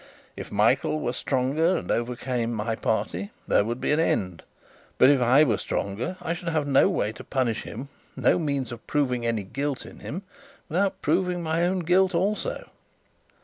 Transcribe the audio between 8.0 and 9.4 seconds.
no means of proving